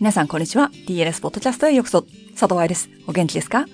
[0.00, 0.70] 皆さんこんにちは。
[0.86, 2.06] DLS ポッドキャストへようこそ。
[2.30, 2.88] 佐藤愛です。
[3.06, 3.66] お元気ですか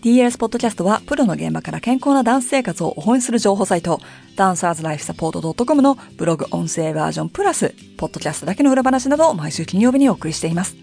[0.00, 3.98] ？DLS ポッドキャストはプロの現場から健康なダンス生活を応援する情報サイト、
[4.36, 10.76] ダンサーズライフサポート .com のブログ音声バージョンプラス、ポッドキャストだけの裏話などを毎週金曜日にお送りしています。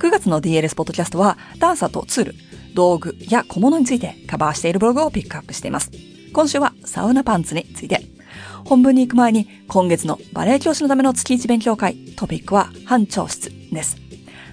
[0.00, 2.34] 9月の DLS ポッドキャストは、ダンサーとツール、
[2.74, 5.92] 道具や小物についてカバーしているブログをピックアップしています。
[6.32, 8.00] 今週はサウナパンツについて。
[8.64, 14.01] 本文に行く前に今月のバレエ教師のための月1勉強会、トピックは班長室です。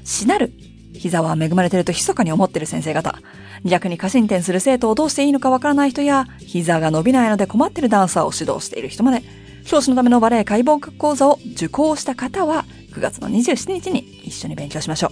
[0.10, 0.52] しなる
[0.94, 3.20] 膝は恵まれてると密かに思ってる先生方。
[3.64, 9.24] 逆に過信点する生徒をどうしていいのかわからない人や、膝が伸びないので困ってるダンサーを指導している人まで、
[9.66, 15.12] 教師のためのバレエ解剖学講座を受講した方は、9月の27日に一緒に勉強しましょう。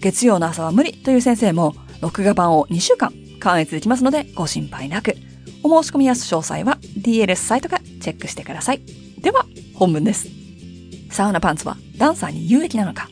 [0.00, 5.14] 月曜の朝は無理という先生も、録画版を2週間、完閲できますのでご心配なく。
[5.62, 8.80] お申し込みやす詳細は DLS サイトからチェックしてください。
[9.20, 9.44] では、
[9.74, 10.28] 本文です。
[11.10, 13.08] サウナパンツはダンサーに有益なのか？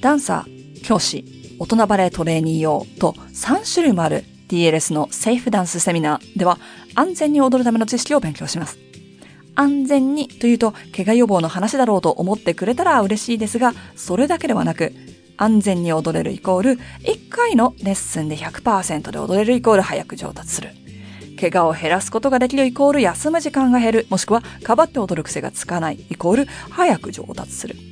[0.00, 6.58] ダンサー、教師、大人バレエトレーニー用と3種類もある DLS のセーフダンスセミナーでは
[6.94, 8.78] 安全に踊るための知識を勉強します。
[9.54, 14.94] 安全にというと怪我予防の話だろうと思ってくれたら嬉しいですが、それだけではなく、
[15.36, 20.70] 安全に踊れるイコール、1回のレッスンで100%で踊れるイコール早く上達する。
[21.38, 27.89] 怪我を減らすことができるイコール休む時間が減る、もしくはかばって踊る癖がつかないイコール早く上達する。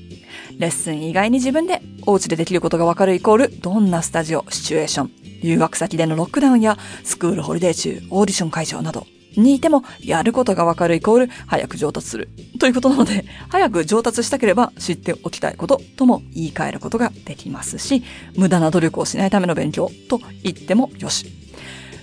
[0.59, 5.11] レッスン以外に自分でお家でできることがわかるイコール、どんなスタジオ、シチュエーション、
[5.43, 12.29] 留学先でのロックダウンやスクールホリデー中、オーディション会場などにいてもやることがわかるイコール早く上達する。
[12.59, 18.03] ということなので、早く上達したければ知っておきたいこととも言い換えることができますし、
[18.37, 21.27] 無駄な努力をしないための勉強と言ってもよし。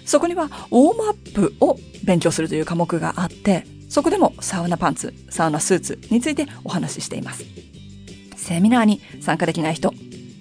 [0.05, 7.43] そこにはウォームアップを勉強するという科目があって、そこでもサウナパンツ、サウナスーツについてお話ししています。
[8.45, 9.91] セミナーに参加できない人、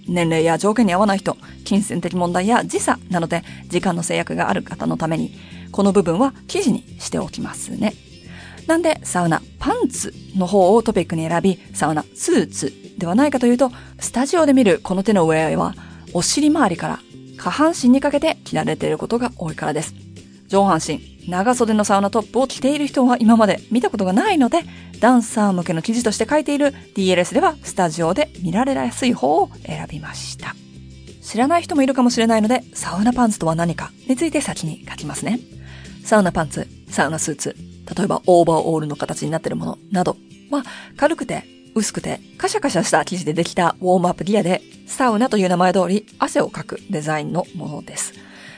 [0.06, 5.34] 年齢や条件に合わない人、金銭的問題や時差などで時間の制約がある方のために、
[5.72, 7.94] この部分は記事にしておきますね。
[8.66, 15.74] なんで、サウナパンツの方をトピックに選び、サウナスーツではないかというと、スタジオで見るこの手のウェアは、
[16.12, 17.00] お尻周りから
[17.38, 19.94] 下半身にかけて着られていることが多いからです。
[20.48, 24.60] 上半身、長袖のサウナトップを着ている人は今まで見たことがないので、
[25.00, 30.54] ダンサー向けの記事として書いている DLS ではスタジオで見られやすい方を選びました。
[31.22, 35.40] 知らない人もいるかもしれないので、サウナパンツとは何かについて先に書きますね。
[36.04, 37.56] サウナパンツ、サウナスーツ、
[37.96, 40.16] 例えばオーバーオールの形になっているものなど
[40.50, 40.64] は
[40.96, 48.14] 軽くて薄くてカシャカシャした生地でできたウォームアップギアでサウナという名前通り汗をかくデザインのものです。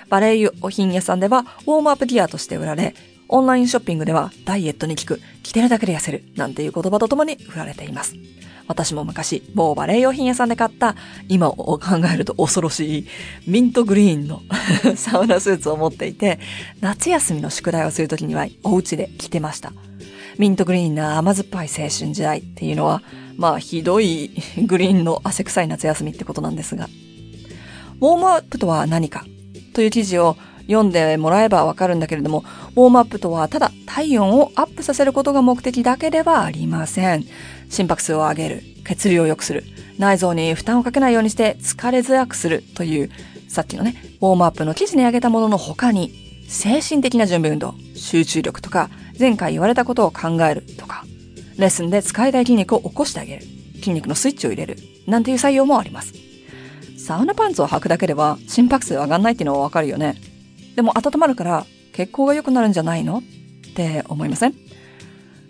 [0.09, 2.95] バレエ用品屋さんではウォームアップギアとして売られ、
[3.29, 8.15] オンラインショッピングではダイエットに効く、着てるだけで痩せる、なんていう言葉とともに売られています。
[8.69, 10.97] 私も昔、某バレエ用品屋さんで買った、
[11.29, 11.81] 今を考
[12.13, 13.07] えると恐ろしい、
[13.47, 14.43] ミントグリーンの
[14.97, 16.39] サウナスーツを持っていて、
[16.81, 19.73] 夏休みの宿題をするときにはお家で着てました。
[20.39, 23.03] ミントグリーンな甘酸っぱい青春時代っていうのは、
[23.37, 24.31] まあ、ひどい
[24.67, 26.89] グリーンの汗臭い夏休みってことなんですが。
[28.01, 29.25] ウォームアップとは何か？
[29.77, 30.39] という記事を
[30.69, 32.45] 読んでもらえばわかるんだけれども、
[32.77, 37.27] ウォームアップとはただ体温をアップさせることが目的だけではありません。
[37.69, 39.65] 心拍数を上げる、血流を良くする、
[39.99, 43.11] 内臓に負担をかけないようにして疲れづらくするという、
[43.49, 46.11] さっきのね、ウォームアップの記事に挙げたものの他に、
[46.49, 48.89] 精神的な準備運動、集中力とか、
[49.21, 51.05] 前回言われたことを考えるとか、
[51.59, 53.43] レッスンで使いたい筋肉を起こしてあげる、
[53.75, 56.26] 筋肉のスイッチを入れる、なんていう採用もあります。
[57.07, 60.17] サウナパンツを履くだけでは心拍数上がんないっていうのはわかるよね。
[60.75, 63.19] でも温まるから血行が良くなるんじゃないの？
[63.19, 64.55] って思いません？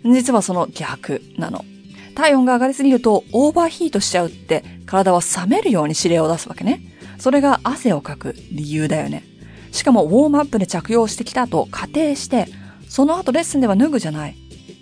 [0.03, 1.65] 実はその逆なの。
[2.13, 6.79] 体温が上がりすぎるとオーバーヒートしちゃうって体は冷めるように指令を出すわけね。
[7.17, 9.23] それが汗をかく理由だよね。
[9.71, 12.47] しかもウォームアップで着用してきたと仮定して、
[12.87, 14.35] その後レッスンでは脱ぐじゃない。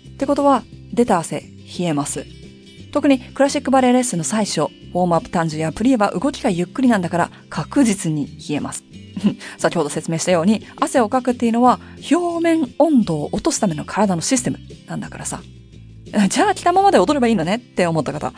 [0.08, 0.62] ってことは、
[0.92, 2.26] 出た汗、冷えます。
[2.96, 8.84] 特にクラシックバレエレッスンの最初、ウォームアップ単純やプリエは動きがゆっくりなんだから確実に冷えます。
[9.58, 11.78] 先ほど説明したように、汗をかくっていうのは
[12.10, 15.42] 表面温度を落とすための体のシステムなんだからさ。
[16.30, 18.32] じゃあ着たままで踊ればいいのねって思った方。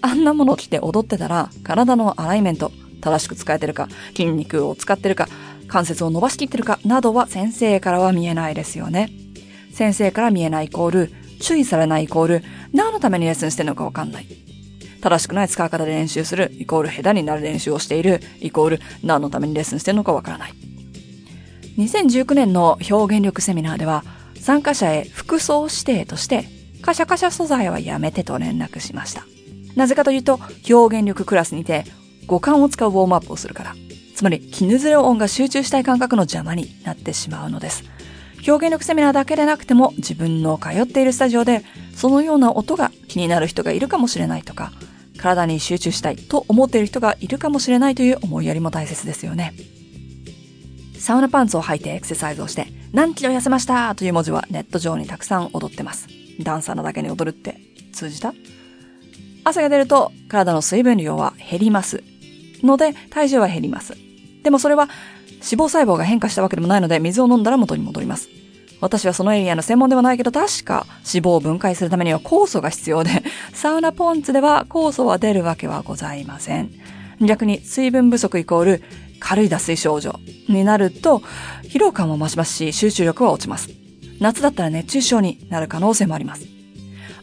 [0.00, 5.28] あんなもの着て踊ってたら、体のアライメント、正しく使えてるか、筋肉を使ってるか、
[5.66, 9.10] 関節を伸ばしきってるかなどは先生からは見えないですよね。
[9.72, 14.26] 先生から見えないイコール、注意されないイコール、何のためにレッスンしてるのかわかんない。
[15.00, 20.54] 正しくない使い方で練習する、イコール下手になる練習をしている、イコール何のためにレッスンしてるのかわからない。
[21.78, 24.04] 2019年の表現力セミナーでは、
[24.40, 26.44] 参加者へ服装指定として、
[26.82, 29.24] カシャカシャ素材はやめてと連絡しました。
[29.76, 31.84] なぜかというと、表現力クラスにて
[32.26, 33.76] 五感を使うウォームアップをするから。
[34.14, 37.84] つまり、絹ずれ音が集中したい感覚の邪魔になってしまうのです。
[38.46, 41.64] 表現力セミナーだけでなくても自分の通っているスタジオで
[41.94, 44.72] そのような音が気になる人がいるかもしれないとか、
[45.18, 49.52] 体に集中したいと思っている人がいるかもしれないという思いやりも大切ですよね。
[50.98, 56.08] サウナパンツを履いてエクササイズをして何キロ痩せましたという文字はネット上にたくさん踊ってます。
[56.40, 57.60] ダンサーなだけに踊るって
[57.92, 58.32] 通じた？
[59.44, 62.02] 汗が出ると体の水分量は減ります。
[62.62, 63.96] ので体重は減ります。
[64.42, 64.88] でもそれは
[65.38, 68.28] 脂肪細胞が変化したわけでもないので水を飲んだら元に戻ります。
[68.80, 73.10] 私はそのエリアの専門ではないけど確か脂肪を分解するためには酵素が必要で、
[73.52, 76.70] サウナポンツでは酵素は出るわけはございません。
[77.20, 78.82] 逆に水分不足イコール
[79.18, 81.22] 軽い脱水症状になると
[81.64, 83.70] 疲労感も増しますし集中力は落ちます。
[84.20, 86.46] 夏だったら熱中症になる可能性もあります。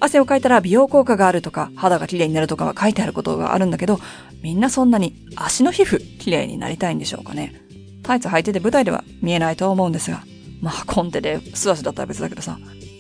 [0.02, 4.00] 汗をかいたら美容効果があるとか肌が綺麗になるとかは書いてあることがあるんだけど
[4.44, 7.65] みんなそんなに足の皮膚綺麗になりたいんでしょうかね。
[8.06, 10.24] タイツ履いてて舞台では見えないと思うんですが。
[10.62, 12.58] まあ、コンテで素足だったら別だけどさ。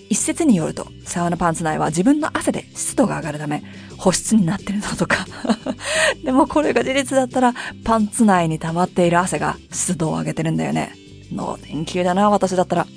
[0.10, 3.64] 一説によると、サウナパンツ内は自分の汗で湿度が上がるため、
[3.98, 5.26] 保湿になってるのとか。
[6.24, 7.54] でもこれが事実だったら、
[7.84, 10.94] パンツ内に溜まっている汗が湿度を上げてるんだよね。
[11.32, 12.88] 脳天球だな、私だったら。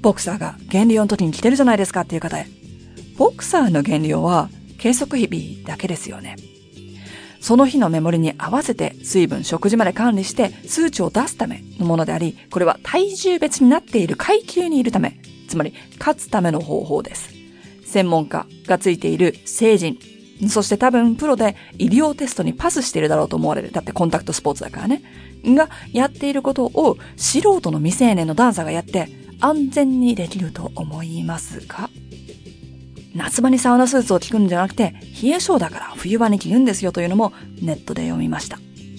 [0.00, 2.46] ボクサーが原理用の時に着てるじゃないですかっていう方へ。
[3.16, 4.48] ボクサーの原理用は
[4.78, 6.36] 計測日々だけですよね。
[7.46, 17.32] その日のメモリに合わせて水分、食事まで管理して数値を出すためのものであり、これは体重別になっている階級にいるため、つまり勝つための方法です。
[17.84, 19.96] 専門家がついている成人、
[20.48, 23.70] そして多分プロで医療テストにパスしているだろうと思われる。
[23.70, 25.04] だってコンタクトスポーツだからね。
[25.44, 29.08] がやっていることを素人の未成年のダンサーがやって
[29.38, 31.90] 安全にできると思いますか？
[33.16, 37.32] 夏場にサウナスーツを着るんじゃなくて、冷え性だから冬場に着るんですよというのも
[37.62, 38.58] ネットで読みました。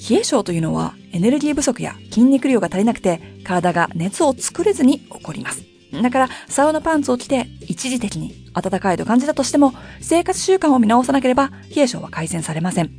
[0.09, 5.63] 冷え性というのはエネルギー不足や筋肉量が足りなくて体が熱を作れずに起こります。
[5.91, 12.91] だからサウナパンツを着て一時的に暖かいと感じたとしても生活習慣を見直さなければ冷え性は改善されません。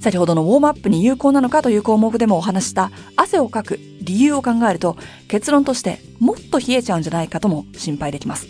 [0.00, 4.96] 先ほどのウォームアップに有効なのかという項目でもお話した汗をかく理由を考えると
[5.26, 8.46] 結論としてもっと冷えちゃうんじゃないかとも心配できます。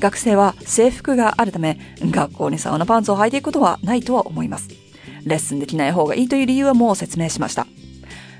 [0.00, 4.68] 学生は制服があるため、学校にサウナパンツを履いていくことはないとは思います。
[5.24, 7.66] レッスンできない方がいいという理由はもう説明しました。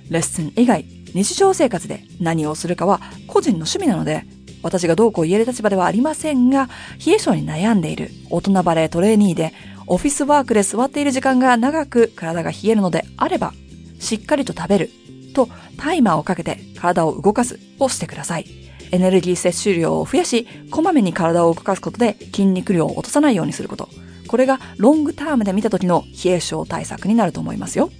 [0.09, 0.85] レッスン以外、
[1.15, 4.25] 日常生活で何をするかは個人の趣味なので、
[4.63, 6.69] 私がどうこう言える立場ではありませんが、
[7.05, 9.53] 冷え性に悩んでいる大人バレートレーニーで、
[9.87, 13.53] オフィスワークで座っている時間が長く体が冷えるのであれば、
[13.99, 14.91] しっかりと食べる
[15.35, 18.68] とタイマーをかけて体を動かすをしてください。
[18.91, 23.89] エネルギー摂取量を増やし、こまめに体を動かすことで筋肉量を落とさないようにすること。
[24.29, 27.91] これがロングタームで見た時の冷え症対策になると思いますよ。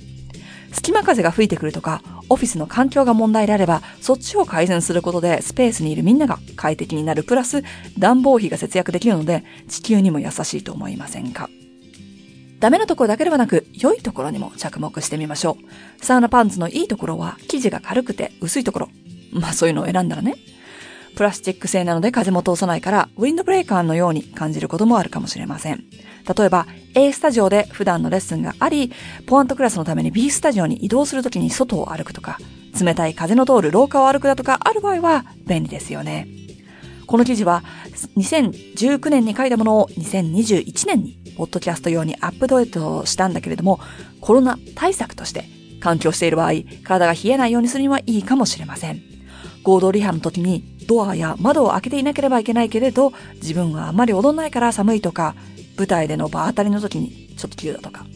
[0.73, 7.63] 隙間風が吹いてくるとか、オフィスの環境が問題であれば、そっちを改善することでスペースにいるみんなが快適になるプラス、
[7.99, 11.49] 暖房費が節約できるので、地球にも優しいと思いませんか
[12.61, 15.57] ダメなところだけではなく、良いところにも着目してみましょ
[16.01, 16.05] う。
[16.05, 18.89] サウナパンツのいいところは、生地が軽くて薄いところ。
[19.33, 20.35] まあそういうのを選んだらね。
[21.19, 25.83] プラスチック製なので風も通さないから、ウィンドブレーカーのように感じることもあるかもしれません。
[26.39, 28.93] 例えば、A スタジオで普段のレッスンがあり、
[29.27, 32.39] ポアントクラスのために B スタジオに移動するときに外を歩くとか、
[32.81, 36.29] 冷たい風の通る廊下を歩くだとかある場合は便利ですよね。
[37.09, 37.65] この記事は
[38.17, 43.81] 2019年に書いたものを2021年にポッドキャスト用にアップデートしたんだけれども、
[44.21, 45.47] コロナ対策として
[45.81, 46.53] 環境している場合、
[46.85, 49.18] 体が冷えないようにするにはいいかもしれません。
[49.69, 55.35] 合同リハの時にドアや窓を開けていなければいけないけれど、自分はあまり踊んないから寒いとか、
[55.77, 58.07] 舞台での場当たりの時にちょっと急だとか。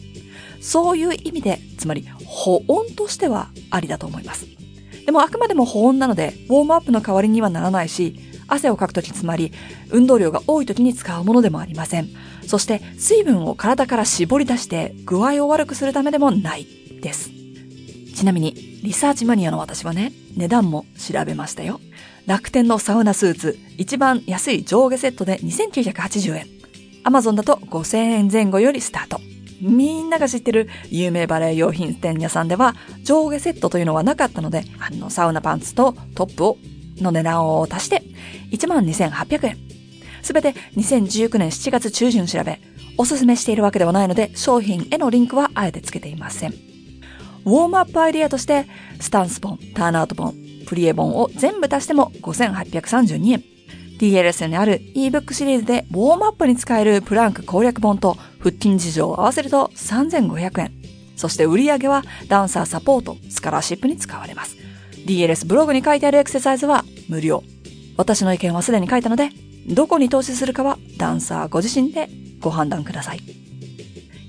[0.59, 4.47] そういう意味で、つまり保温としてはありだと思います。
[5.05, 9.51] でもあくまでも保温なので、ウォームアップの代わりにはならないし、汗をかくときつまり、
[9.91, 12.09] 運動量が多いときに使うものでもありません。
[12.47, 16.65] そして、水分を体から絞り出して具合を悪くするためでもない
[17.01, 17.32] です。
[18.23, 21.81] ちなみに、リサーチマニアの私はね、値段も調べましたよ。
[22.25, 26.47] 楽天のサウナスーツ、一番安い上下セットで2980円。
[27.03, 29.19] アマゾンだと5000円前後よりスタート。
[29.59, 36.57] みんなが知ってる有名バレエ用品店屋さんでは上下セットというのはなかったので、あのサウナパンツとトップを
[37.01, 38.03] の値段を足して
[38.51, 39.57] 12,800円。
[40.21, 42.61] すべて2019年7月中旬調べ、
[42.97, 46.72] おすすめしているわけではないので商品へのリンクはあえてつけていません。
[47.45, 48.65] ウォームアップアイディアとして、
[48.99, 50.33] スタンス本、ターンアウト本、
[50.65, 53.43] プリエ本を全部足しても5832円。
[53.99, 60.71] DLS にある ebook シリーズでウォームアップに使えるプランク攻略本と腹筋事情を合わせると3500円。
[61.15, 64.57] そして売り上げはダンサーサポート、スカラーシップに使われます。
[65.05, 67.43] DLS ブログに書いてあるエクササイズは無料。
[67.95, 69.29] 私の意見はすでに書いたので、
[69.67, 72.09] どこに投資するかはダンサーご自身で
[72.39, 73.21] ご判断ください。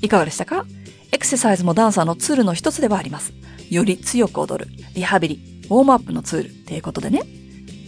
[0.02, 0.66] いかがでしたか？
[1.14, 3.33] エクササイズもダンサーのツールの一つではあります。
[3.71, 7.23] より強く踊る、リハビリ、ウォームアップのツールっていうことでね。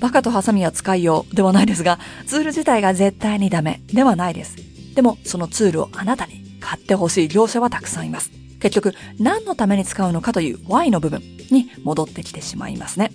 [0.01, 4.55] バカとハサミは使いようではないですが、ツール自体が絶対にダメではないです。
[4.95, 8.31] でも、そのツールをあなたに買ってほしい業者はたくさんいます。
[8.61, 13.11] 結局、何のために使うのかという Y の部分に戻ってきてしまいますね。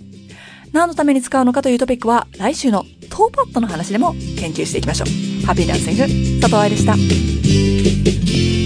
[0.72, 5.46] 何のために使うのかというトピックは来週のトーパッドの話でも研究していきましょう。
[5.46, 8.61] ハッピーダンシング、佐藤愛でした。